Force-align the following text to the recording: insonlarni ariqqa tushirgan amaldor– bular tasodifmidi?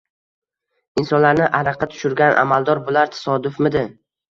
insonlarni 1.01 1.51
ariqqa 1.59 1.89
tushirgan 1.93 2.35
amaldor– 2.47 2.83
bular 2.91 3.15
tasodifmidi? 3.15 3.89